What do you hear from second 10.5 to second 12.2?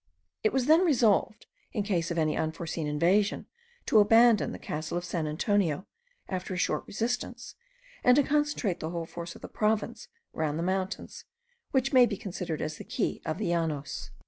the mountains, which may be